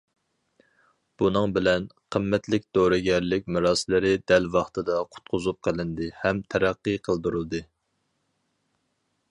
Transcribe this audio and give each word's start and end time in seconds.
بۇنىڭ 1.21 1.51
بىلەن، 1.57 1.85
قىممەتلىك 2.15 2.65
دورىگەرلىك 2.77 3.51
مىراسلىرى 3.57 4.15
دەل 4.33 4.49
ۋاقتىدا 4.57 4.97
قۇتقۇزۇپ 5.11 5.61
قىلىندى 5.69 6.11
ھەم 6.23 6.43
تەرەققىي 6.55 7.01
قىلدۇرۇلدى. 7.09 7.65